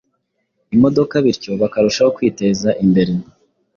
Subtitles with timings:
[0.75, 3.13] imodoka bityo bakarushaho kwiteza imbere